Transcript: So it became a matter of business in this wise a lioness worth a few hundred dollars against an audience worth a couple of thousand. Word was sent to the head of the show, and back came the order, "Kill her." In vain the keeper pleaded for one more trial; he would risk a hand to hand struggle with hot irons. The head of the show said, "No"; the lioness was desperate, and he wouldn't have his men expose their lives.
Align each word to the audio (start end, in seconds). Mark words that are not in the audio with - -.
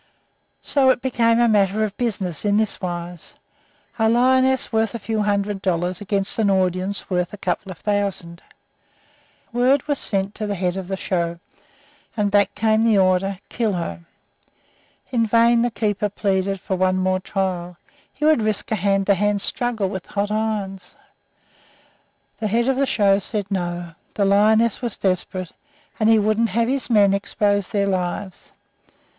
So 0.63 0.89
it 0.89 0.99
became 0.99 1.39
a 1.39 1.47
matter 1.47 1.83
of 1.83 1.95
business 1.95 2.43
in 2.43 2.57
this 2.57 2.81
wise 2.81 3.35
a 3.99 4.09
lioness 4.09 4.73
worth 4.73 4.95
a 4.95 4.97
few 4.97 5.21
hundred 5.21 5.61
dollars 5.61 6.01
against 6.01 6.39
an 6.39 6.49
audience 6.49 7.07
worth 7.07 7.31
a 7.33 7.37
couple 7.37 7.71
of 7.71 7.77
thousand. 7.77 8.41
Word 9.53 9.87
was 9.87 9.99
sent 9.99 10.33
to 10.33 10.47
the 10.47 10.55
head 10.55 10.75
of 10.75 10.87
the 10.87 10.97
show, 10.97 11.37
and 12.17 12.31
back 12.31 12.55
came 12.55 12.83
the 12.83 12.97
order, 12.97 13.37
"Kill 13.47 13.73
her." 13.73 13.99
In 15.11 15.27
vain 15.27 15.61
the 15.61 15.69
keeper 15.69 16.09
pleaded 16.09 16.59
for 16.59 16.75
one 16.75 16.97
more 16.97 17.19
trial; 17.19 17.77
he 18.11 18.25
would 18.25 18.41
risk 18.41 18.71
a 18.71 18.75
hand 18.77 19.05
to 19.05 19.13
hand 19.13 19.39
struggle 19.39 19.87
with 19.87 20.07
hot 20.07 20.31
irons. 20.31 20.95
The 22.39 22.47
head 22.47 22.67
of 22.67 22.75
the 22.75 22.87
show 22.87 23.19
said, 23.19 23.51
"No"; 23.51 23.93
the 24.15 24.25
lioness 24.25 24.81
was 24.81 24.97
desperate, 24.97 25.51
and 25.99 26.09
he 26.09 26.17
wouldn't 26.17 26.49
have 26.49 26.67
his 26.69 26.89
men 26.89 27.13
expose 27.13 27.69
their 27.69 27.85
lives. 27.85 28.51